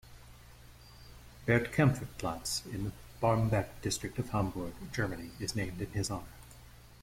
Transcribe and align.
Bert-Kaempfert-Platz, 1.45 2.65
in 2.73 2.85
the 2.85 2.91
Barmbek 3.21 3.67
district 3.83 4.17
of 4.17 4.31
Hamburg, 4.31 4.73
Germany, 4.91 5.29
is 5.39 5.55
named 5.55 5.79
in 5.79 5.91
his 5.91 6.09
honour. 6.09 6.25